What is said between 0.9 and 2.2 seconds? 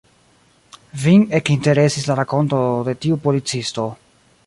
Vin ekinteresis la